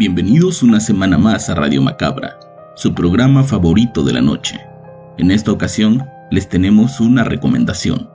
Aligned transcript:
Bienvenidos 0.00 0.62
una 0.62 0.80
semana 0.80 1.18
más 1.18 1.50
a 1.50 1.54
Radio 1.54 1.82
Macabra, 1.82 2.40
su 2.74 2.94
programa 2.94 3.44
favorito 3.44 4.02
de 4.02 4.14
la 4.14 4.22
noche. 4.22 4.58
En 5.18 5.30
esta 5.30 5.52
ocasión 5.52 6.06
les 6.30 6.48
tenemos 6.48 7.00
una 7.00 7.22
recomendación. 7.22 8.08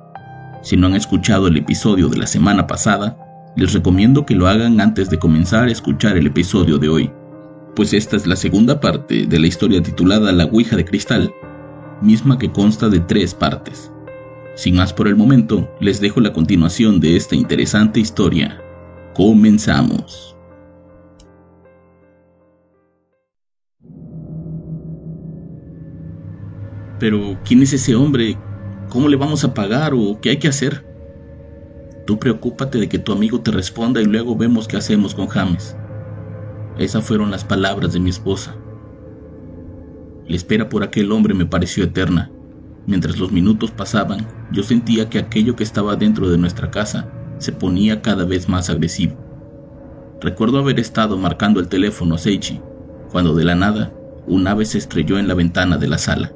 Si 0.63 0.77
no 0.77 0.87
han 0.87 0.95
escuchado 0.95 1.45
el 1.45 1.57
episodio 1.57 2.09
de 2.09 2.17
la 2.17 2.25
semana 2.25 2.65
pasada, 2.65 3.15
les 3.55 3.71
recomiendo 3.71 4.25
que 4.25 4.33
lo 4.33 4.47
hagan 4.47 4.81
antes 4.81 5.11
de 5.11 5.19
comenzar 5.19 5.67
a 5.67 5.71
escuchar 5.71 6.17
el 6.17 6.25
episodio 6.25 6.79
de 6.79 6.89
hoy, 6.89 7.11
pues 7.75 7.93
esta 7.93 8.15
es 8.15 8.25
la 8.25 8.35
segunda 8.35 8.79
parte 8.79 9.27
de 9.27 9.39
la 9.39 9.45
historia 9.45 9.83
titulada 9.83 10.31
La 10.31 10.45
Ouija 10.45 10.75
de 10.75 10.85
Cristal, 10.85 11.31
misma 12.01 12.39
que 12.39 12.51
consta 12.51 12.89
de 12.89 13.01
tres 13.01 13.35
partes. 13.35 13.91
Sin 14.55 14.77
más 14.77 14.91
por 14.91 15.07
el 15.07 15.15
momento, 15.15 15.69
les 15.79 16.01
dejo 16.01 16.19
la 16.19 16.33
continuación 16.33 16.99
de 16.99 17.15
esta 17.15 17.35
interesante 17.35 17.99
historia. 17.99 18.59
Comenzamos. 19.13 20.34
Pero, 26.99 27.37
¿quién 27.43 27.61
es 27.61 27.73
ese 27.73 27.95
hombre? 27.95 28.37
¿Cómo 28.89 29.09
le 29.09 29.17
vamos 29.17 29.43
a 29.43 29.53
pagar 29.53 29.93
o 29.93 30.19
qué 30.21 30.31
hay 30.31 30.37
que 30.37 30.47
hacer? 30.47 30.85
Tú 32.05 32.19
preocúpate 32.19 32.77
de 32.77 32.87
que 32.87 32.99
tu 32.99 33.11
amigo 33.11 33.41
te 33.41 33.51
responda 33.51 34.01
y 34.01 34.05
luego 34.05 34.35
vemos 34.35 34.67
qué 34.67 34.77
hacemos 34.77 35.15
con 35.15 35.27
James. 35.27 35.75
Esas 36.77 37.03
fueron 37.03 37.31
las 37.31 37.43
palabras 37.43 37.93
de 37.93 37.99
mi 37.99 38.09
esposa. 38.09 38.55
La 40.27 40.35
espera 40.35 40.69
por 40.69 40.83
aquel 40.83 41.11
hombre 41.11 41.33
me 41.33 41.45
pareció 41.45 41.83
eterna. 41.83 42.31
Mientras 42.85 43.17
los 43.17 43.31
minutos 43.31 43.71
pasaban, 43.71 44.27
yo 44.51 44.61
sentía 44.61 45.09
que 45.09 45.19
aquello 45.19 45.55
que 45.55 45.63
estaba 45.63 45.95
dentro 45.95 46.29
de 46.29 46.37
nuestra 46.37 46.69
casa 46.69 47.11
se 47.39 47.51
ponía 47.51 48.01
cada 48.01 48.25
vez 48.25 48.47
más 48.47 48.69
agresivo. 48.69 49.15
Recuerdo 50.21 50.59
haber 50.59 50.79
estado 50.79 51.17
marcando 51.17 51.59
el 51.59 51.67
teléfono 51.67 52.15
a 52.15 52.17
Seichi, 52.17 52.61
cuando 53.11 53.35
de 53.35 53.43
la 53.43 53.55
nada 53.55 53.93
un 54.27 54.47
ave 54.47 54.65
se 54.65 54.77
estrelló 54.77 55.19
en 55.19 55.27
la 55.27 55.33
ventana 55.33 55.77
de 55.77 55.87
la 55.87 55.97
sala. 55.97 56.31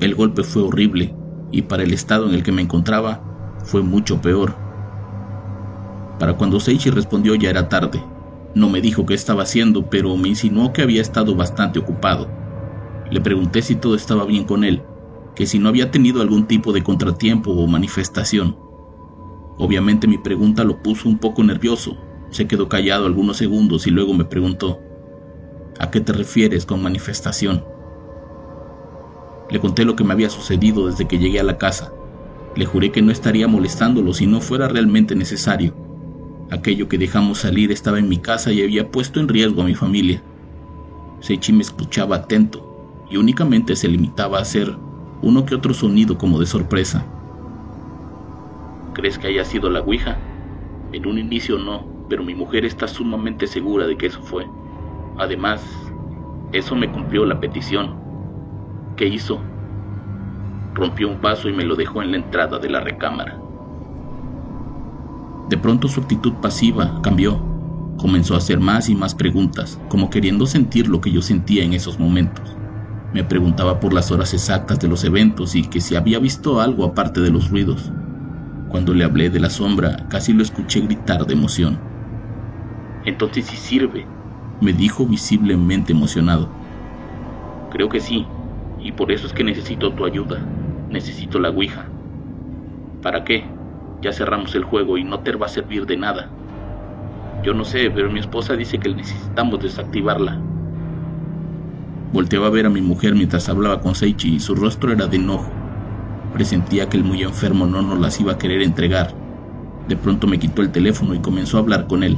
El 0.00 0.14
golpe 0.14 0.44
fue 0.44 0.62
horrible 0.62 1.14
y 1.52 1.62
para 1.62 1.82
el 1.82 1.92
estado 1.92 2.26
en 2.26 2.34
el 2.34 2.42
que 2.42 2.52
me 2.52 2.62
encontraba 2.62 3.22
fue 3.64 3.82
mucho 3.82 4.22
peor. 4.22 4.54
Para 6.18 6.38
cuando 6.38 6.58
Seichi 6.58 6.88
respondió 6.88 7.34
ya 7.34 7.50
era 7.50 7.68
tarde. 7.68 8.02
No 8.54 8.70
me 8.70 8.80
dijo 8.80 9.04
qué 9.04 9.12
estaba 9.12 9.42
haciendo, 9.42 9.90
pero 9.90 10.16
me 10.16 10.30
insinuó 10.30 10.72
que 10.72 10.80
había 10.80 11.02
estado 11.02 11.34
bastante 11.34 11.78
ocupado. 11.78 12.30
Le 13.10 13.20
pregunté 13.20 13.60
si 13.60 13.74
todo 13.76 13.94
estaba 13.94 14.24
bien 14.24 14.44
con 14.44 14.64
él, 14.64 14.82
que 15.36 15.46
si 15.46 15.58
no 15.58 15.68
había 15.68 15.90
tenido 15.90 16.22
algún 16.22 16.46
tipo 16.46 16.72
de 16.72 16.82
contratiempo 16.82 17.50
o 17.50 17.66
manifestación. 17.66 18.56
Obviamente 19.58 20.06
mi 20.06 20.16
pregunta 20.16 20.64
lo 20.64 20.82
puso 20.82 21.10
un 21.10 21.18
poco 21.18 21.44
nervioso. 21.44 21.98
Se 22.30 22.48
quedó 22.48 22.70
callado 22.70 23.04
algunos 23.04 23.36
segundos 23.36 23.86
y 23.86 23.90
luego 23.90 24.14
me 24.14 24.24
preguntó, 24.24 24.80
¿a 25.78 25.90
qué 25.90 26.00
te 26.00 26.14
refieres 26.14 26.64
con 26.64 26.82
manifestación? 26.82 27.69
Le 29.50 29.60
conté 29.60 29.84
lo 29.84 29.96
que 29.96 30.04
me 30.04 30.12
había 30.12 30.30
sucedido 30.30 30.86
desde 30.86 31.06
que 31.06 31.18
llegué 31.18 31.40
a 31.40 31.44
la 31.44 31.58
casa. 31.58 31.92
Le 32.56 32.66
juré 32.66 32.90
que 32.92 33.02
no 33.02 33.10
estaría 33.10 33.48
molestándolo 33.48 34.12
si 34.12 34.26
no 34.26 34.40
fuera 34.40 34.68
realmente 34.68 35.14
necesario. 35.16 35.74
Aquello 36.50 36.88
que 36.88 36.98
dejamos 36.98 37.38
salir 37.38 37.70
estaba 37.70 37.98
en 37.98 38.08
mi 38.08 38.18
casa 38.18 38.52
y 38.52 38.62
había 38.62 38.90
puesto 38.90 39.20
en 39.20 39.28
riesgo 39.28 39.62
a 39.62 39.66
mi 39.66 39.74
familia. 39.74 40.22
Seichi 41.20 41.52
me 41.52 41.62
escuchaba 41.62 42.16
atento 42.16 43.06
y 43.10 43.16
únicamente 43.16 43.76
se 43.76 43.88
limitaba 43.88 44.38
a 44.38 44.42
hacer 44.42 44.76
uno 45.22 45.44
que 45.44 45.54
otro 45.54 45.74
sonido 45.74 46.16
como 46.16 46.38
de 46.38 46.46
sorpresa. 46.46 47.04
¿Crees 48.94 49.18
que 49.18 49.28
haya 49.28 49.44
sido 49.44 49.70
la 49.70 49.80
Ouija? 49.80 50.18
En 50.92 51.06
un 51.06 51.18
inicio 51.18 51.58
no, 51.58 52.06
pero 52.08 52.24
mi 52.24 52.34
mujer 52.34 52.64
está 52.64 52.88
sumamente 52.88 53.46
segura 53.46 53.86
de 53.86 53.96
que 53.96 54.06
eso 54.06 54.20
fue. 54.22 54.46
Además, 55.18 55.62
eso 56.52 56.74
me 56.74 56.90
cumplió 56.90 57.24
la 57.26 57.38
petición. 57.38 58.09
¿Qué 59.00 59.08
hizo? 59.08 59.42
Rompió 60.74 61.08
un 61.08 61.22
vaso 61.22 61.48
y 61.48 61.54
me 61.54 61.64
lo 61.64 61.74
dejó 61.74 62.02
en 62.02 62.10
la 62.10 62.18
entrada 62.18 62.58
de 62.58 62.68
la 62.68 62.80
recámara. 62.80 63.34
De 65.48 65.56
pronto 65.56 65.88
su 65.88 66.00
actitud 66.00 66.34
pasiva 66.42 67.00
cambió. 67.02 67.38
Comenzó 67.96 68.34
a 68.34 68.36
hacer 68.36 68.60
más 68.60 68.90
y 68.90 68.94
más 68.94 69.14
preguntas, 69.14 69.78
como 69.88 70.10
queriendo 70.10 70.44
sentir 70.44 70.86
lo 70.86 71.00
que 71.00 71.10
yo 71.10 71.22
sentía 71.22 71.64
en 71.64 71.72
esos 71.72 71.98
momentos. 71.98 72.58
Me 73.14 73.24
preguntaba 73.24 73.80
por 73.80 73.94
las 73.94 74.10
horas 74.10 74.34
exactas 74.34 74.78
de 74.80 74.88
los 74.88 75.02
eventos 75.02 75.54
y 75.54 75.62
que 75.70 75.80
si 75.80 75.94
había 75.94 76.18
visto 76.18 76.60
algo 76.60 76.84
aparte 76.84 77.22
de 77.22 77.30
los 77.30 77.48
ruidos. 77.48 77.90
Cuando 78.68 78.92
le 78.92 79.04
hablé 79.04 79.30
de 79.30 79.40
la 79.40 79.48
sombra, 79.48 80.08
casi 80.10 80.34
lo 80.34 80.42
escuché 80.42 80.80
gritar 80.80 81.24
de 81.24 81.32
emoción. 81.32 81.80
Entonces 83.06 83.46
sí 83.46 83.56
sirve, 83.56 84.06
me 84.60 84.74
dijo 84.74 85.06
visiblemente 85.06 85.92
emocionado. 85.94 86.50
Creo 87.70 87.88
que 87.88 88.00
sí, 88.00 88.26
y 88.82 88.92
por 88.92 89.12
eso 89.12 89.26
es 89.26 89.32
que 89.32 89.44
necesito 89.44 89.92
tu 89.92 90.04
ayuda. 90.04 90.40
Necesito 90.88 91.38
la 91.38 91.50
Ouija. 91.50 91.86
¿Para 93.02 93.24
qué? 93.24 93.44
Ya 94.02 94.12
cerramos 94.12 94.54
el 94.54 94.64
juego 94.64 94.96
y 94.96 95.04
no 95.04 95.20
te 95.20 95.36
va 95.36 95.46
a 95.46 95.50
servir 95.50 95.86
de 95.86 95.96
nada. 95.96 96.30
Yo 97.42 97.54
no 97.54 97.64
sé, 97.64 97.90
pero 97.90 98.10
mi 98.10 98.20
esposa 98.20 98.56
dice 98.56 98.78
que 98.78 98.94
necesitamos 98.94 99.60
desactivarla. 99.60 100.38
Volteaba 102.12 102.48
a 102.48 102.50
ver 102.50 102.66
a 102.66 102.70
mi 102.70 102.80
mujer 102.80 103.14
mientras 103.14 103.48
hablaba 103.48 103.80
con 103.80 103.94
Seichi 103.94 104.34
y 104.34 104.40
su 104.40 104.54
rostro 104.54 104.92
era 104.92 105.06
de 105.06 105.16
enojo. 105.16 105.50
Presentía 106.32 106.88
que 106.88 106.96
el 106.96 107.04
muy 107.04 107.22
enfermo 107.22 107.66
no 107.66 107.82
nos 107.82 108.00
las 108.00 108.20
iba 108.20 108.32
a 108.32 108.38
querer 108.38 108.62
entregar. 108.62 109.12
De 109.88 109.96
pronto 109.96 110.26
me 110.26 110.38
quitó 110.38 110.62
el 110.62 110.72
teléfono 110.72 111.14
y 111.14 111.18
comenzó 111.20 111.56
a 111.56 111.60
hablar 111.60 111.86
con 111.86 112.02
él. 112.02 112.16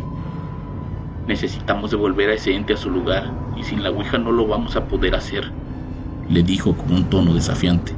Necesitamos 1.27 1.91
devolver 1.91 2.31
a 2.31 2.35
ese 2.35 2.55
ente 2.55 2.75
a 2.75 2.77
su 2.77 2.91
lugar 2.91 3.31
y 3.57 3.63
sin 3.63 3.83
la 3.83 3.91
Ouija 3.91 4.19
no 4.19 4.33
lo 4.33 4.47
vamos 4.47 4.77
a 4.77 4.87
poder 4.87 5.15
hacer 5.15 5.53
le 6.29 6.43
dijo 6.43 6.77
con 6.77 6.93
un 6.93 7.05
tono 7.05 7.35
desafiante. 7.35 7.93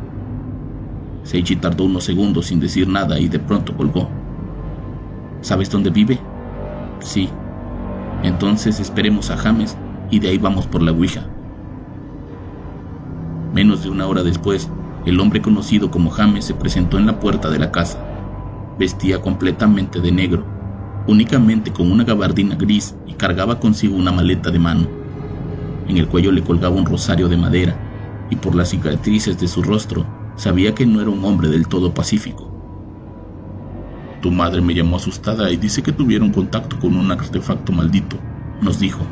Seichi 1.24 1.56
tardó 1.56 1.84
unos 1.84 2.04
segundos 2.04 2.46
sin 2.46 2.60
decir 2.60 2.86
nada 2.88 3.18
y 3.18 3.28
de 3.28 3.38
pronto 3.38 3.74
colgó. 3.76 4.08
¿Sabes 5.40 5.70
dónde 5.70 5.90
vive? 5.90 6.18
Sí. 7.00 7.28
Entonces 8.22 8.80
esperemos 8.80 9.30
a 9.30 9.36
James 9.36 9.76
y 10.10 10.18
de 10.18 10.28
ahí 10.28 10.38
vamos 10.38 10.66
por 10.66 10.82
la 10.82 10.92
Ouija. 10.92 11.26
Menos 13.52 13.82
de 13.82 13.90
una 13.90 14.06
hora 14.06 14.22
después, 14.22 14.70
el 15.06 15.20
hombre 15.20 15.40
conocido 15.40 15.90
como 15.90 16.10
James 16.10 16.44
se 16.44 16.54
presentó 16.54 16.98
en 16.98 17.06
la 17.06 17.20
puerta 17.20 17.50
de 17.50 17.58
la 17.58 17.70
casa. 17.70 17.98
Vestía 18.78 19.20
completamente 19.20 20.00
de 20.00 20.12
negro, 20.12 20.44
únicamente 21.06 21.72
con 21.72 21.90
una 21.90 22.04
gabardina 22.04 22.56
gris 22.56 22.96
y 23.06 23.14
cargaba 23.14 23.60
consigo 23.60 23.96
una 23.96 24.12
maleta 24.12 24.50
de 24.50 24.58
mano. 24.58 24.88
En 25.86 25.96
el 25.98 26.08
cuello 26.08 26.32
le 26.32 26.42
colgaba 26.42 26.74
un 26.74 26.86
rosario 26.86 27.28
de 27.28 27.36
madera 27.36 27.83
y 28.34 28.36
por 28.36 28.56
las 28.56 28.70
cicatrices 28.70 29.38
de 29.38 29.46
su 29.46 29.62
rostro 29.62 30.04
sabía 30.34 30.74
que 30.74 30.84
no 30.86 31.00
era 31.00 31.08
un 31.08 31.24
hombre 31.24 31.48
del 31.48 31.68
todo 31.68 31.94
pacífico. 31.94 32.50
Tu 34.20 34.32
madre 34.32 34.60
me 34.60 34.74
llamó 34.74 34.96
asustada 34.96 35.50
y 35.52 35.56
dice 35.56 35.82
que 35.82 35.92
tuvieron 35.92 36.32
contacto 36.32 36.78
con 36.80 36.96
un 36.96 37.12
artefacto 37.12 37.70
maldito, 37.72 38.16
nos 38.60 38.80
dijo. 38.80 39.04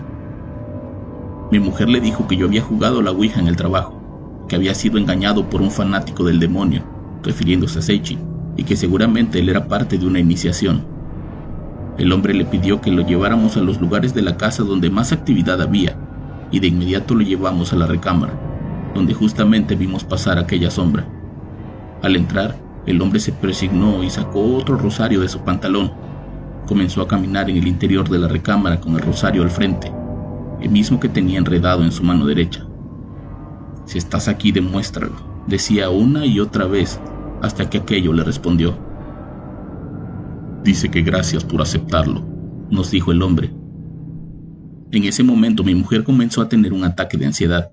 Mi 1.52 1.60
mujer 1.60 1.88
le 1.88 2.00
dijo 2.00 2.26
que 2.26 2.36
yo 2.36 2.46
había 2.46 2.62
jugado 2.62 3.00
la 3.00 3.12
Ouija 3.12 3.38
en 3.38 3.46
el 3.46 3.54
trabajo, 3.54 4.44
que 4.48 4.56
había 4.56 4.74
sido 4.74 4.98
engañado 4.98 5.48
por 5.48 5.62
un 5.62 5.70
fanático 5.70 6.24
del 6.24 6.40
demonio, 6.40 6.82
refiriéndose 7.22 7.78
a 7.78 7.82
Seichi, 7.82 8.18
y 8.56 8.64
que 8.64 8.74
seguramente 8.74 9.38
él 9.38 9.50
era 9.50 9.68
parte 9.68 9.98
de 9.98 10.06
una 10.06 10.18
iniciación. 10.18 10.84
El 11.96 12.10
hombre 12.10 12.34
le 12.34 12.44
pidió 12.44 12.80
que 12.80 12.90
lo 12.90 13.06
lleváramos 13.06 13.56
a 13.56 13.60
los 13.60 13.80
lugares 13.80 14.14
de 14.14 14.22
la 14.22 14.36
casa 14.36 14.64
donde 14.64 14.90
más 14.90 15.12
actividad 15.12 15.62
había, 15.62 15.96
y 16.50 16.58
de 16.58 16.66
inmediato 16.66 17.14
lo 17.14 17.22
llevamos 17.22 17.72
a 17.72 17.76
la 17.76 17.86
recámara 17.86 18.51
donde 18.94 19.14
justamente 19.14 19.74
vimos 19.74 20.04
pasar 20.04 20.38
aquella 20.38 20.70
sombra. 20.70 21.06
Al 22.02 22.16
entrar, 22.16 22.56
el 22.86 23.00
hombre 23.00 23.20
se 23.20 23.32
presignó 23.32 24.02
y 24.02 24.10
sacó 24.10 24.56
otro 24.56 24.76
rosario 24.76 25.20
de 25.20 25.28
su 25.28 25.40
pantalón. 25.40 25.92
Comenzó 26.66 27.02
a 27.02 27.08
caminar 27.08 27.48
en 27.48 27.56
el 27.56 27.68
interior 27.68 28.08
de 28.08 28.18
la 28.18 28.28
recámara 28.28 28.80
con 28.80 28.94
el 28.94 29.02
rosario 29.02 29.42
al 29.42 29.50
frente, 29.50 29.92
el 30.60 30.70
mismo 30.70 30.98
que 30.98 31.08
tenía 31.08 31.38
enredado 31.38 31.84
en 31.84 31.92
su 31.92 32.02
mano 32.02 32.26
derecha. 32.26 32.66
Si 33.84 33.98
estás 33.98 34.28
aquí, 34.28 34.52
demuéstralo, 34.52 35.14
decía 35.46 35.90
una 35.90 36.26
y 36.26 36.40
otra 36.40 36.66
vez, 36.66 37.00
hasta 37.40 37.68
que 37.68 37.78
aquello 37.78 38.12
le 38.12 38.24
respondió. 38.24 38.76
Dice 40.64 40.90
que 40.90 41.02
gracias 41.02 41.44
por 41.44 41.60
aceptarlo, 41.60 42.24
nos 42.70 42.90
dijo 42.90 43.10
el 43.10 43.22
hombre. 43.22 43.52
En 44.92 45.04
ese 45.04 45.24
momento 45.24 45.64
mi 45.64 45.74
mujer 45.74 46.04
comenzó 46.04 46.42
a 46.42 46.48
tener 46.48 46.72
un 46.72 46.84
ataque 46.84 47.16
de 47.16 47.26
ansiedad. 47.26 47.72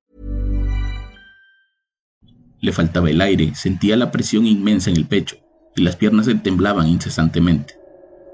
Le 2.61 2.71
faltaba 2.71 3.09
el 3.09 3.21
aire, 3.21 3.55
sentía 3.55 3.97
la 3.97 4.11
presión 4.11 4.45
inmensa 4.45 4.91
en 4.91 4.97
el 4.97 5.07
pecho 5.07 5.37
y 5.75 5.81
las 5.81 5.95
piernas 5.95 6.27
le 6.27 6.35
temblaban 6.35 6.87
incesantemente. 6.87 7.73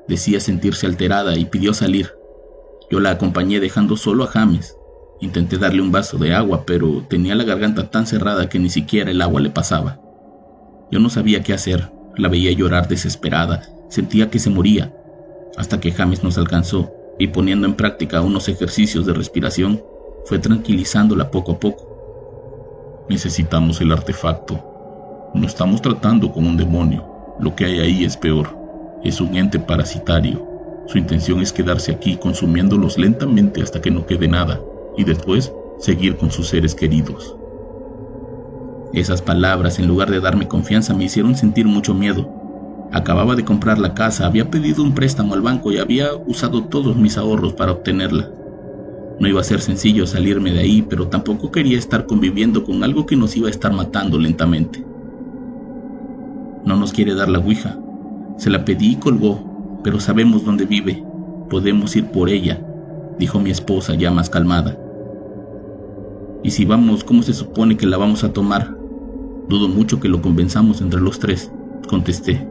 Decía 0.09 0.41
sentirse 0.41 0.85
alterada 0.85 1.37
y 1.37 1.45
pidió 1.45 1.73
salir. 1.73 2.11
Yo 2.91 2.99
la 2.99 3.11
acompañé 3.11 3.61
dejando 3.61 3.95
solo 3.95 4.25
a 4.25 4.27
James. 4.27 4.75
Intenté 5.21 5.57
darle 5.57 5.81
un 5.81 5.93
vaso 5.93 6.17
de 6.17 6.33
agua, 6.33 6.65
pero 6.65 7.05
tenía 7.09 7.35
la 7.35 7.45
garganta 7.45 7.89
tan 7.89 8.05
cerrada 8.05 8.49
que 8.49 8.59
ni 8.59 8.69
siquiera 8.69 9.11
el 9.11 9.21
agua 9.21 9.39
le 9.39 9.49
pasaba. 9.49 9.99
Yo 10.91 10.99
no 10.99 11.09
sabía 11.09 11.41
qué 11.41 11.53
hacer, 11.53 11.91
la 12.17 12.27
veía 12.27 12.51
llorar 12.51 12.87
desesperada, 12.87 13.63
sentía 13.89 14.29
que 14.29 14.39
se 14.39 14.49
moría, 14.49 14.93
hasta 15.57 15.79
que 15.79 15.91
James 15.91 16.23
nos 16.23 16.37
alcanzó 16.37 16.91
y 17.17 17.27
poniendo 17.27 17.65
en 17.65 17.75
práctica 17.75 18.21
unos 18.21 18.47
ejercicios 18.49 19.05
de 19.05 19.13
respiración, 19.13 19.81
fue 20.25 20.39
tranquilizándola 20.39 21.31
poco 21.31 21.53
a 21.53 21.59
poco. 21.59 21.86
Necesitamos 23.09 23.79
el 23.79 23.93
artefacto. 23.93 25.31
No 25.33 25.47
estamos 25.47 25.81
tratando 25.81 26.31
con 26.31 26.45
un 26.45 26.57
demonio. 26.57 27.05
Lo 27.39 27.55
que 27.55 27.63
hay 27.63 27.79
ahí 27.79 28.03
es 28.03 28.17
peor. 28.17 28.49
Es 29.01 29.21
un 29.21 29.35
ente 29.37 29.59
parasitario. 29.59 30.45
Su 30.87 30.97
intención 30.97 31.39
es 31.39 31.53
quedarse 31.53 31.93
aquí 31.93 32.17
consumiéndolos 32.17 32.97
lentamente 32.97 33.61
hasta 33.61 33.81
que 33.81 33.91
no 33.91 34.05
quede 34.05 34.27
nada 34.27 34.59
y 34.97 35.05
después 35.05 35.53
seguir 35.79 36.17
con 36.17 36.31
sus 36.31 36.47
seres 36.47 36.75
queridos. 36.75 37.35
Esas 38.93 39.21
palabras, 39.21 39.79
en 39.79 39.87
lugar 39.87 40.09
de 40.09 40.19
darme 40.19 40.47
confianza, 40.47 40.93
me 40.93 41.05
hicieron 41.05 41.35
sentir 41.35 41.65
mucho 41.65 41.93
miedo. 41.93 42.29
Acababa 42.91 43.35
de 43.35 43.45
comprar 43.45 43.79
la 43.79 43.93
casa, 43.93 44.25
había 44.25 44.49
pedido 44.49 44.83
un 44.83 44.93
préstamo 44.93 45.33
al 45.33 45.41
banco 45.41 45.71
y 45.71 45.77
había 45.77 46.13
usado 46.25 46.63
todos 46.65 46.97
mis 46.97 47.17
ahorros 47.17 47.53
para 47.53 47.71
obtenerla. 47.71 48.31
No 49.19 49.27
iba 49.27 49.41
a 49.41 49.43
ser 49.43 49.61
sencillo 49.61 50.05
salirme 50.05 50.51
de 50.51 50.59
ahí, 50.59 50.85
pero 50.87 51.07
tampoco 51.07 51.51
quería 51.51 51.77
estar 51.77 52.05
conviviendo 52.05 52.63
con 52.63 52.83
algo 52.83 53.05
que 53.05 53.15
nos 53.15 53.35
iba 53.35 53.47
a 53.47 53.51
estar 53.51 53.73
matando 53.73 54.19
lentamente. 54.19 54.85
No 56.65 56.75
nos 56.75 56.93
quiere 56.93 57.15
dar 57.15 57.29
la 57.29 57.39
Ouija. 57.39 57.79
Se 58.37 58.49
la 58.51 58.63
pedí 58.63 58.91
y 58.91 58.95
colgó, 58.97 59.79
pero 59.83 59.99
sabemos 59.99 60.45
dónde 60.45 60.65
vive. 60.65 61.03
Podemos 61.49 61.95
ir 61.95 62.07
por 62.07 62.29
ella, 62.29 62.61
dijo 63.17 63.39
mi 63.39 63.49
esposa 63.49 63.95
ya 63.95 64.11
más 64.11 64.29
calmada. 64.29 64.77
Y 66.43 66.51
si 66.51 66.65
vamos, 66.65 67.03
¿cómo 67.03 67.23
se 67.23 67.33
supone 67.33 67.77
que 67.77 67.87
la 67.87 67.97
vamos 67.97 68.23
a 68.23 68.33
tomar? 68.33 68.77
Dudo 69.49 69.67
mucho 69.67 69.99
que 69.99 70.09
lo 70.09 70.21
convenzamos 70.21 70.81
entre 70.81 71.01
los 71.01 71.19
tres, 71.19 71.51
contesté. 71.87 72.47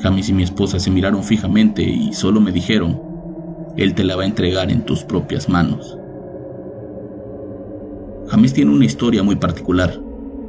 James 0.00 0.28
y 0.28 0.32
mi 0.34 0.42
esposa 0.42 0.78
se 0.78 0.90
miraron 0.90 1.22
fijamente 1.22 1.82
y 1.82 2.12
solo 2.12 2.40
me 2.40 2.52
dijeron, 2.52 3.13
él 3.76 3.94
te 3.94 4.04
la 4.04 4.16
va 4.16 4.22
a 4.22 4.26
entregar 4.26 4.70
en 4.70 4.84
tus 4.84 5.02
propias 5.02 5.48
manos. 5.48 5.98
James 8.28 8.54
tiene 8.54 8.70
una 8.70 8.84
historia 8.84 9.22
muy 9.22 9.36
particular. 9.36 10.00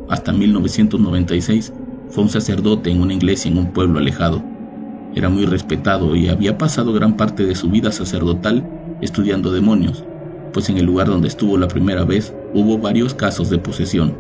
Hasta 0.10 0.32
1996 0.32 1.74
fue 2.10 2.24
un 2.24 2.30
sacerdote 2.30 2.92
en 2.92 3.02
una 3.02 3.14
iglesia 3.14 3.50
en 3.50 3.58
un 3.58 3.74
pueblo 3.74 4.00
alejado. 4.00 4.44
Era 5.16 5.30
muy 5.30 5.46
respetado 5.46 6.16
y 6.16 6.30
había 6.30 6.58
pasado 6.58 6.94
gran 6.94 7.18
parte 7.18 7.46
de 7.46 7.56
su 7.56 7.70
vida 7.70 7.92
sacerdotal 7.92 8.64
estudiando 9.02 9.52
demonios, 9.52 10.06
pues 10.54 10.70
en 10.70 10.78
el 10.78 10.86
lugar 10.86 11.08
donde 11.08 11.28
estuvo 11.28 11.58
la 11.58 11.68
primera 11.68 12.04
vez 12.04 12.34
hubo 12.54 12.78
varios 12.78 13.14
casos 13.14 13.50
de 13.50 13.58
posesión. 13.58 14.16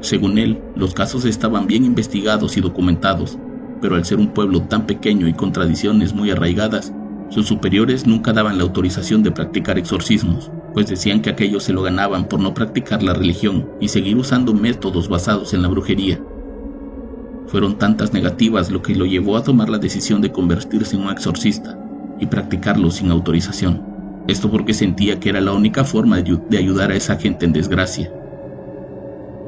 Según 0.00 0.38
él, 0.38 0.60
los 0.74 0.94
casos 0.94 1.24
estaban 1.24 1.66
bien 1.66 1.84
investigados 1.84 2.56
y 2.56 2.60
documentados, 2.60 3.38
pero 3.80 3.94
al 3.94 4.04
ser 4.04 4.18
un 4.18 4.28
pueblo 4.28 4.62
tan 4.62 4.86
pequeño 4.86 5.28
y 5.28 5.32
con 5.32 5.52
tradiciones 5.52 6.12
muy 6.12 6.30
arraigadas, 6.30 6.92
sus 7.28 7.46
superiores 7.46 8.06
nunca 8.06 8.32
daban 8.32 8.56
la 8.56 8.64
autorización 8.64 9.22
de 9.22 9.32
practicar 9.32 9.78
exorcismos, 9.78 10.50
pues 10.72 10.86
decían 10.86 11.22
que 11.22 11.30
aquellos 11.30 11.64
se 11.64 11.72
lo 11.72 11.82
ganaban 11.82 12.28
por 12.28 12.40
no 12.40 12.54
practicar 12.54 13.02
la 13.02 13.14
religión 13.14 13.68
y 13.80 13.88
seguir 13.88 14.16
usando 14.16 14.54
métodos 14.54 15.08
basados 15.08 15.52
en 15.54 15.62
la 15.62 15.68
brujería. 15.68 16.20
Fueron 17.46 17.78
tantas 17.78 18.12
negativas 18.12 18.70
lo 18.70 18.82
que 18.82 18.94
lo 18.94 19.06
llevó 19.06 19.36
a 19.36 19.42
tomar 19.42 19.68
la 19.68 19.78
decisión 19.78 20.20
de 20.20 20.32
convertirse 20.32 20.96
en 20.96 21.02
un 21.02 21.10
exorcista 21.10 21.78
y 22.20 22.26
practicarlo 22.26 22.90
sin 22.90 23.10
autorización. 23.10 23.82
Esto 24.26 24.50
porque 24.50 24.74
sentía 24.74 25.20
que 25.20 25.28
era 25.28 25.40
la 25.40 25.52
única 25.52 25.84
forma 25.84 26.20
de 26.20 26.58
ayudar 26.58 26.90
a 26.90 26.96
esa 26.96 27.16
gente 27.16 27.46
en 27.46 27.52
desgracia. 27.52 28.12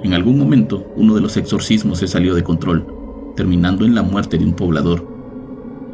En 0.05 0.15
algún 0.15 0.39
momento, 0.39 0.93
uno 0.95 1.17
de 1.17 1.21
los 1.21 1.37
exorcismos 1.37 1.99
se 1.99 2.07
salió 2.07 2.37
de 2.37 2.45
control, 2.45 2.87
terminando 3.35 3.85
en 3.85 3.97
la 3.97 4.03
muerte 4.03 4.39
de 4.39 4.45
un 4.45 4.55
poblador. 4.55 5.18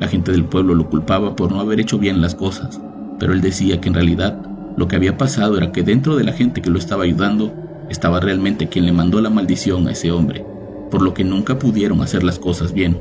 La 0.05 0.11
gente 0.11 0.33
del 0.33 0.45
pueblo 0.45 0.75
lo 0.75 0.91
culpaba 0.91 1.35
por 1.35 1.51
no 1.51 1.61
haber 1.61 1.81
hecho 1.81 1.99
bien 1.99 2.21
las 2.21 2.35
cosas, 2.35 2.79
pero 3.19 3.33
él 3.33 3.41
decía 3.41 3.81
que 3.81 3.89
en 3.89 3.95
realidad 3.95 4.39
lo 4.77 4.87
que 4.87 4.97
había 4.97 5.17
pasado 5.17 5.57
era 5.57 5.73
que 5.73 5.83
dentro 5.83 6.17
de 6.17 6.25
la 6.25 6.35
gente 6.35 6.61
que 6.61 6.69
lo 6.69 6.79
estaba 6.79 7.05
ayudando 7.05 7.55
estaba 7.89 8.21
realmente 8.21 8.69
quien 8.69 8.85
le 8.85 8.93
mandó 8.93 9.23
la 9.23 9.31
maldición 9.31 9.89
a 9.89 9.93
ese 9.93 10.13
hombre, 10.13 10.45
por 10.91 11.01
lo 11.01 11.15
que 11.15 11.25
nunca 11.25 11.59
pudieron 11.59 12.03
hacer 12.03 12.23
las 12.23 12.39
cosas 12.39 12.75
bien. 12.75 13.01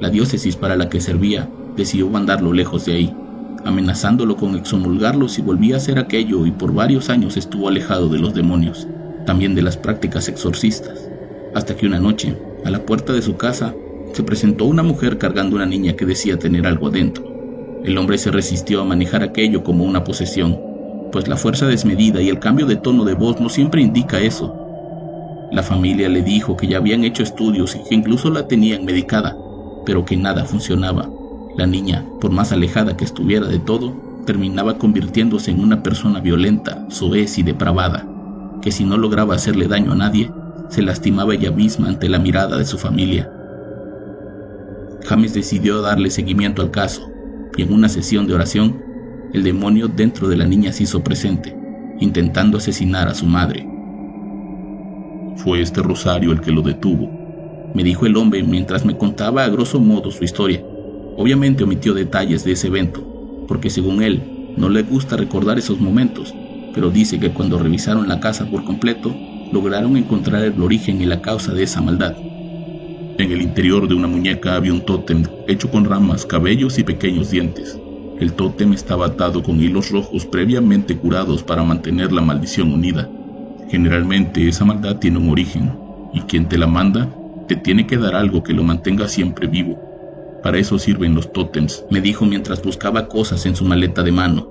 La 0.00 0.10
diócesis 0.10 0.54
para 0.54 0.76
la 0.76 0.90
que 0.90 1.00
servía 1.00 1.48
decidió 1.78 2.10
mandarlo 2.10 2.52
lejos 2.52 2.84
de 2.84 2.92
ahí, 2.92 3.16
amenazándolo 3.64 4.36
con 4.36 4.56
exomulgarlo 4.56 5.28
si 5.28 5.40
volvía 5.40 5.76
a 5.76 5.78
hacer 5.78 5.98
aquello 5.98 6.44
y 6.44 6.50
por 6.50 6.74
varios 6.74 7.08
años 7.08 7.38
estuvo 7.38 7.68
alejado 7.68 8.10
de 8.10 8.18
los 8.18 8.34
demonios, 8.34 8.86
también 9.24 9.54
de 9.54 9.62
las 9.62 9.78
prácticas 9.78 10.28
exorcistas, 10.28 11.08
hasta 11.54 11.74
que 11.74 11.86
una 11.86 12.00
noche, 12.00 12.36
a 12.66 12.70
la 12.70 12.84
puerta 12.84 13.14
de 13.14 13.22
su 13.22 13.38
casa, 13.38 13.74
se 14.12 14.22
presentó 14.22 14.64
una 14.64 14.82
mujer 14.82 15.18
cargando 15.18 15.56
una 15.56 15.66
niña 15.66 15.94
que 15.94 16.06
decía 16.06 16.38
tener 16.38 16.66
algo 16.66 16.88
adentro. 16.88 17.24
El 17.84 17.96
hombre 17.98 18.18
se 18.18 18.30
resistió 18.30 18.80
a 18.80 18.84
manejar 18.84 19.22
aquello 19.22 19.62
como 19.62 19.84
una 19.84 20.04
posesión, 20.04 20.58
pues 21.12 21.28
la 21.28 21.36
fuerza 21.36 21.66
desmedida 21.66 22.20
y 22.20 22.28
el 22.28 22.38
cambio 22.38 22.66
de 22.66 22.76
tono 22.76 23.04
de 23.04 23.14
voz 23.14 23.40
no 23.40 23.48
siempre 23.48 23.82
indica 23.82 24.20
eso, 24.20 24.60
la 25.50 25.64
familia 25.64 26.08
le 26.08 26.22
dijo 26.22 26.56
que 26.56 26.68
ya 26.68 26.76
habían 26.76 27.02
hecho 27.02 27.24
estudios 27.24 27.74
y 27.74 27.82
que 27.82 27.96
incluso 27.96 28.30
la 28.30 28.46
tenían 28.46 28.84
medicada, 28.84 29.36
pero 29.84 30.04
que 30.04 30.16
nada 30.16 30.44
funcionaba. 30.44 31.10
La 31.56 31.66
niña, 31.66 32.06
por 32.20 32.30
más 32.30 32.52
alejada 32.52 32.96
que 32.96 33.04
estuviera 33.04 33.48
de 33.48 33.58
todo, 33.58 34.22
terminaba 34.26 34.78
convirtiéndose 34.78 35.50
en 35.50 35.58
una 35.58 35.82
persona 35.82 36.20
violenta, 36.20 36.86
soez 36.88 37.36
y 37.38 37.42
depravada, 37.42 38.06
que 38.62 38.70
si 38.70 38.84
no 38.84 38.96
lograba 38.96 39.34
hacerle 39.34 39.66
daño 39.66 39.90
a 39.90 39.96
nadie, 39.96 40.30
se 40.68 40.82
lastimaba 40.82 41.34
ella 41.34 41.50
misma 41.50 41.88
ante 41.88 42.08
la 42.08 42.20
mirada 42.20 42.56
de 42.56 42.64
su 42.64 42.78
familia. 42.78 43.28
James 45.10 45.34
decidió 45.34 45.82
darle 45.82 46.08
seguimiento 46.08 46.62
al 46.62 46.70
caso, 46.70 47.10
y 47.56 47.62
en 47.62 47.72
una 47.72 47.88
sesión 47.88 48.28
de 48.28 48.34
oración, 48.34 48.80
el 49.32 49.42
demonio 49.42 49.88
dentro 49.88 50.28
de 50.28 50.36
la 50.36 50.46
niña 50.46 50.72
se 50.72 50.84
hizo 50.84 51.02
presente, 51.02 51.52
intentando 51.98 52.58
asesinar 52.58 53.08
a 53.08 53.14
su 53.14 53.26
madre. 53.26 53.68
Fue 55.34 55.62
este 55.62 55.82
rosario 55.82 56.30
el 56.30 56.40
que 56.40 56.52
lo 56.52 56.62
detuvo, 56.62 57.10
me 57.74 57.82
dijo 57.82 58.06
el 58.06 58.16
hombre 58.16 58.44
mientras 58.44 58.84
me 58.84 58.96
contaba 58.96 59.42
a 59.42 59.48
grosso 59.48 59.80
modo 59.80 60.12
su 60.12 60.22
historia. 60.22 60.64
Obviamente 61.16 61.64
omitió 61.64 61.92
detalles 61.92 62.44
de 62.44 62.52
ese 62.52 62.68
evento, 62.68 63.44
porque 63.48 63.68
según 63.68 64.04
él, 64.04 64.54
no 64.56 64.68
le 64.68 64.84
gusta 64.84 65.16
recordar 65.16 65.58
esos 65.58 65.80
momentos, 65.80 66.36
pero 66.72 66.92
dice 66.92 67.18
que 67.18 67.32
cuando 67.32 67.58
revisaron 67.58 68.06
la 68.06 68.20
casa 68.20 68.48
por 68.48 68.62
completo, 68.62 69.12
lograron 69.50 69.96
encontrar 69.96 70.44
el 70.44 70.62
origen 70.62 71.02
y 71.02 71.04
la 71.04 71.20
causa 71.20 71.52
de 71.52 71.64
esa 71.64 71.80
maldad. 71.80 72.14
En 73.20 73.30
el 73.32 73.42
interior 73.42 73.86
de 73.86 73.94
una 73.94 74.08
muñeca 74.08 74.56
había 74.56 74.72
un 74.72 74.80
tótem 74.80 75.24
hecho 75.46 75.70
con 75.70 75.84
ramas, 75.84 76.24
cabellos 76.24 76.78
y 76.78 76.84
pequeños 76.84 77.30
dientes. 77.30 77.78
El 78.18 78.32
tótem 78.32 78.72
estaba 78.72 79.08
atado 79.08 79.42
con 79.42 79.60
hilos 79.60 79.90
rojos 79.90 80.24
previamente 80.24 80.96
curados 80.96 81.42
para 81.42 81.62
mantener 81.62 82.12
la 82.12 82.22
maldición 82.22 82.72
unida. 82.72 83.10
Generalmente 83.68 84.48
esa 84.48 84.64
maldad 84.64 84.96
tiene 84.96 85.18
un 85.18 85.28
origen, 85.28 85.70
y 86.14 86.22
quien 86.22 86.48
te 86.48 86.56
la 86.56 86.66
manda 86.66 87.14
te 87.46 87.56
tiene 87.56 87.86
que 87.86 87.98
dar 87.98 88.14
algo 88.14 88.42
que 88.42 88.54
lo 88.54 88.62
mantenga 88.62 89.06
siempre 89.06 89.46
vivo. 89.46 89.78
Para 90.42 90.56
eso 90.56 90.78
sirven 90.78 91.14
los 91.14 91.30
tótems, 91.30 91.84
me 91.90 92.00
dijo 92.00 92.24
mientras 92.24 92.62
buscaba 92.62 93.06
cosas 93.06 93.44
en 93.44 93.54
su 93.54 93.66
maleta 93.66 94.02
de 94.02 94.12
mano. 94.12 94.48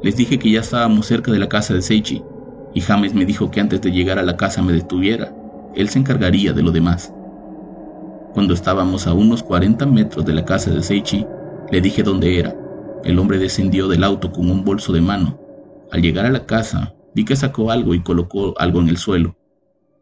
Les 0.00 0.16
dije 0.16 0.38
que 0.38 0.52
ya 0.52 0.60
estábamos 0.60 1.06
cerca 1.06 1.32
de 1.32 1.40
la 1.40 1.48
casa 1.48 1.74
de 1.74 1.82
Seichi, 1.82 2.22
y 2.72 2.80
James 2.82 3.14
me 3.14 3.26
dijo 3.26 3.50
que 3.50 3.58
antes 3.58 3.80
de 3.80 3.90
llegar 3.90 4.20
a 4.20 4.22
la 4.22 4.36
casa 4.36 4.62
me 4.62 4.72
detuviera. 4.72 5.34
Él 5.74 5.88
se 5.88 5.98
encargaría 5.98 6.52
de 6.52 6.62
lo 6.62 6.70
demás. 6.70 7.12
Cuando 8.34 8.52
estábamos 8.52 9.06
a 9.06 9.14
unos 9.14 9.44
40 9.44 9.86
metros 9.86 10.24
de 10.24 10.34
la 10.34 10.44
casa 10.44 10.72
de 10.72 10.82
Seichi, 10.82 11.24
Le 11.70 11.80
dije 11.80 12.02
dónde 12.02 12.38
era. 12.38 12.54
El 13.04 13.18
hombre 13.18 13.38
descendió 13.38 13.88
del 13.88 14.02
auto 14.02 14.32
con 14.32 14.50
un 14.50 14.64
bolso 14.64 14.92
de 14.92 15.00
mano. 15.00 15.40
Al 15.90 16.02
llegar 16.02 16.26
a 16.26 16.30
la 16.30 16.44
casa, 16.44 16.94
vi 17.14 17.24
que 17.24 17.36
sacó 17.36 17.70
algo 17.70 17.94
y 17.94 18.02
colocó 18.02 18.54
algo 18.58 18.80
en 18.80 18.88
el 18.88 18.98
suelo. 18.98 19.36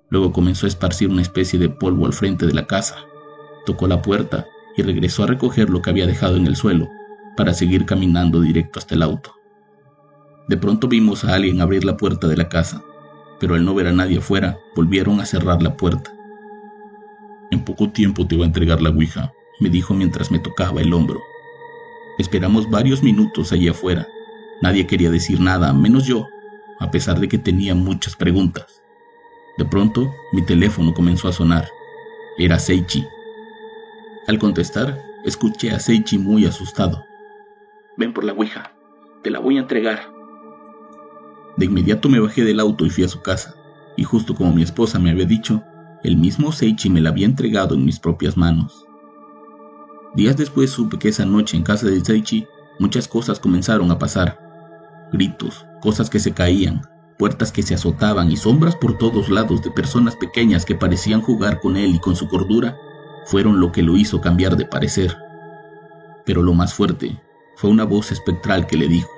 Luego 0.08 0.32
comenzó 0.32 0.66
a 0.66 0.68
esparcir 0.68 1.08
una 1.08 1.22
especie 1.22 1.58
de 1.58 1.68
polvo 1.68 2.06
al 2.06 2.14
frente 2.14 2.46
de 2.46 2.54
la 2.54 2.66
casa. 2.66 2.96
Tocó 3.66 3.86
la 3.86 4.00
puerta 4.00 4.46
y 4.76 4.82
regresó 4.82 5.24
a 5.24 5.26
recoger 5.26 5.68
lo 5.70 5.82
que 5.82 5.90
había 5.90 6.06
dejado 6.06 6.36
en 6.36 6.46
el 6.46 6.56
suelo 6.56 6.88
para 7.36 7.52
seguir 7.52 7.84
caminando 7.84 8.40
directo 8.40 8.78
hasta 8.78 8.94
el 8.94 9.02
auto. 9.02 9.34
De 10.48 10.56
pronto 10.56 10.88
vimos 10.88 11.24
a 11.24 11.34
alguien 11.34 11.60
abrir 11.60 11.84
la 11.84 11.96
puerta 11.98 12.28
de 12.28 12.36
la 12.36 12.48
casa, 12.48 12.82
pero 13.38 13.54
al 13.54 13.64
no 13.64 13.74
ver 13.74 13.88
a 13.88 13.92
nadie 13.92 14.18
afuera, 14.18 14.58
volvieron 14.74 15.20
a 15.20 15.26
cerrar 15.26 15.62
la 15.62 15.76
puerta. 15.76 16.12
En 17.52 17.66
poco 17.66 17.90
tiempo 17.90 18.26
te 18.26 18.34
iba 18.34 18.44
a 18.44 18.46
entregar 18.46 18.80
la 18.80 18.88
Ouija, 18.88 19.34
me 19.60 19.68
dijo 19.68 19.92
mientras 19.92 20.30
me 20.30 20.38
tocaba 20.38 20.80
el 20.80 20.94
hombro. 20.94 21.20
Esperamos 22.16 22.70
varios 22.70 23.02
minutos 23.02 23.52
allí 23.52 23.68
afuera. 23.68 24.08
Nadie 24.62 24.86
quería 24.86 25.10
decir 25.10 25.38
nada, 25.38 25.74
menos 25.74 26.06
yo, 26.06 26.26
a 26.80 26.90
pesar 26.90 27.20
de 27.20 27.28
que 27.28 27.36
tenía 27.36 27.74
muchas 27.74 28.16
preguntas. 28.16 28.82
De 29.58 29.66
pronto, 29.66 30.14
mi 30.32 30.40
teléfono 30.40 30.94
comenzó 30.94 31.28
a 31.28 31.32
sonar. 31.34 31.68
Era 32.38 32.58
Seichi. 32.58 33.06
Al 34.26 34.38
contestar, 34.38 35.04
escuché 35.26 35.72
a 35.72 35.78
Seichi 35.78 36.16
muy 36.16 36.46
asustado. 36.46 37.04
Ven 37.98 38.14
por 38.14 38.24
la 38.24 38.32
Ouija, 38.32 38.72
te 39.22 39.28
la 39.28 39.40
voy 39.40 39.58
a 39.58 39.60
entregar. 39.60 40.10
De 41.58 41.66
inmediato 41.66 42.08
me 42.08 42.18
bajé 42.18 42.44
del 42.44 42.60
auto 42.60 42.86
y 42.86 42.90
fui 42.90 43.04
a 43.04 43.08
su 43.08 43.20
casa, 43.20 43.54
y 43.98 44.04
justo 44.04 44.34
como 44.34 44.54
mi 44.54 44.62
esposa 44.62 44.98
me 44.98 45.10
había 45.10 45.26
dicho, 45.26 45.62
el 46.02 46.16
mismo 46.16 46.50
Seichi 46.50 46.90
me 46.90 47.00
la 47.00 47.10
había 47.10 47.26
entregado 47.26 47.74
en 47.74 47.84
mis 47.84 48.00
propias 48.00 48.36
manos. 48.36 48.86
Días 50.14 50.36
después 50.36 50.70
supe 50.70 50.98
que 50.98 51.08
esa 51.08 51.24
noche 51.24 51.56
en 51.56 51.62
casa 51.62 51.86
de 51.86 52.04
Seichi 52.04 52.46
muchas 52.78 53.06
cosas 53.06 53.38
comenzaron 53.38 53.90
a 53.90 53.98
pasar. 53.98 54.38
Gritos, 55.12 55.64
cosas 55.80 56.10
que 56.10 56.18
se 56.18 56.32
caían, 56.32 56.82
puertas 57.18 57.52
que 57.52 57.62
se 57.62 57.74
azotaban 57.74 58.30
y 58.30 58.36
sombras 58.36 58.74
por 58.74 58.98
todos 58.98 59.28
lados 59.28 59.62
de 59.62 59.70
personas 59.70 60.16
pequeñas 60.16 60.64
que 60.64 60.74
parecían 60.74 61.20
jugar 61.20 61.60
con 61.60 61.76
él 61.76 61.94
y 61.94 62.00
con 62.00 62.16
su 62.16 62.28
cordura, 62.28 62.76
fueron 63.26 63.60
lo 63.60 63.70
que 63.70 63.82
lo 63.82 63.96
hizo 63.96 64.20
cambiar 64.20 64.56
de 64.56 64.66
parecer. 64.66 65.16
Pero 66.26 66.42
lo 66.42 66.52
más 66.52 66.74
fuerte 66.74 67.20
fue 67.56 67.70
una 67.70 67.84
voz 67.84 68.10
espectral 68.10 68.66
que 68.66 68.76
le 68.76 68.88
dijo, 68.88 69.08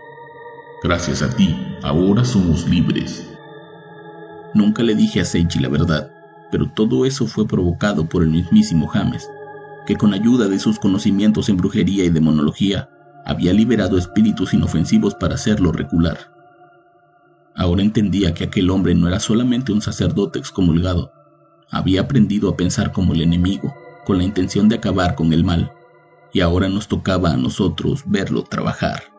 Gracias 0.83 1.23
a 1.23 1.35
ti, 1.35 1.57
ahora 1.83 2.27
somos 2.27 2.69
libres. 2.69 3.27
Nunca 4.53 4.83
le 4.83 4.95
dije 4.95 5.21
a 5.21 5.25
Seichi 5.25 5.59
la 5.59 5.71
verdad, 5.71 6.14
pero 6.55 6.71
todo 6.71 7.05
eso 7.05 7.27
fue 7.27 7.49
provocado 7.49 8.09
por 8.09 8.23
el 8.23 8.29
mismísimo 8.29 8.87
James, 8.87 9.29
que 9.89 9.97
con 9.97 10.15
ayuda 10.15 10.47
de 10.47 10.61
sus 10.61 10.79
conocimientos 10.79 11.49
en 11.49 11.57
brujería 11.57 12.05
y 12.05 12.11
demonología, 12.11 12.89
había 13.27 13.53
liberado 13.53 13.99
espíritus 13.99 14.55
inofensivos 14.55 15.17
para 15.17 15.35
hacerlo 15.35 15.73
recular. 15.73 16.33
Ahora 17.57 17.83
entendía 17.83 18.35
que 18.35 18.45
aquel 18.45 18.71
hombre 18.71 18.95
no 18.95 19.09
era 19.09 19.19
solamente 19.19 19.73
un 19.73 19.83
sacerdote 19.83 20.39
excomulgado, 20.39 21.11
había 21.73 22.03
aprendido 22.03 22.49
a 22.49 22.57
pensar 22.57 22.93
como 22.93 23.15
el 23.15 23.23
enemigo, 23.23 23.75
con 24.07 24.19
la 24.19 24.23
intención 24.23 24.69
de 24.69 24.77
acabar 24.77 25.17
con 25.17 25.33
el 25.33 25.43
mal, 25.43 25.73
y 26.33 26.39
ahora 26.39 26.69
nos 26.69 26.87
tocaba 26.87 27.33
a 27.33 27.37
nosotros 27.37 28.05
verlo 28.07 28.45
trabajar. 28.45 29.14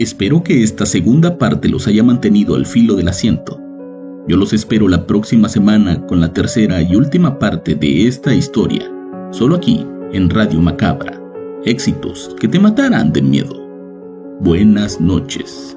Espero 0.00 0.42
que 0.42 0.64
esta 0.64 0.86
segunda 0.86 1.38
parte 1.38 1.68
los 1.68 1.86
haya 1.86 2.02
mantenido 2.02 2.56
al 2.56 2.66
filo 2.66 2.96
del 2.96 3.06
asiento. 3.06 3.60
Yo 4.26 4.36
los 4.36 4.52
espero 4.52 4.88
la 4.88 5.06
próxima 5.06 5.48
semana 5.48 6.04
con 6.06 6.20
la 6.20 6.32
tercera 6.32 6.82
y 6.82 6.96
última 6.96 7.38
parte 7.38 7.76
de 7.76 8.08
esta 8.08 8.34
historia, 8.34 8.90
solo 9.30 9.54
aquí, 9.54 9.86
en 10.12 10.30
Radio 10.30 10.60
Macabra. 10.60 11.20
Éxitos 11.64 12.34
que 12.40 12.48
te 12.48 12.58
matarán 12.58 13.12
de 13.12 13.22
miedo. 13.22 13.54
Buenas 14.40 15.00
noches. 15.00 15.76